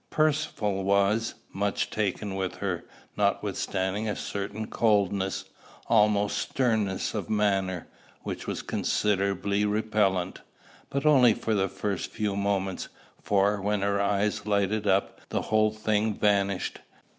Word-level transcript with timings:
Percivale 0.09 0.83
was 0.83 1.35
much 1.53 1.91
taken 1.91 2.33
with 2.33 2.55
her, 2.55 2.85
notwithstanding 3.15 4.09
a 4.09 4.15
certain 4.15 4.65
coldness, 4.65 5.45
almost 5.85 6.39
sternness 6.39 7.13
of 7.13 7.29
manner, 7.29 7.87
which 8.23 8.47
was 8.47 8.63
considerably 8.63 9.63
repellent, 9.63 10.41
but 10.89 11.05
only 11.05 11.35
for 11.35 11.53
the 11.53 11.69
first 11.69 12.09
few 12.09 12.35
moments, 12.35 12.89
for, 13.21 13.61
when 13.61 13.81
her 13.81 14.01
eyes 14.01 14.47
lighted 14.47 14.87
up, 14.87 15.21
the 15.29 15.41
whole 15.43 15.69
thing 15.69 16.15
vanished. 16.15 16.79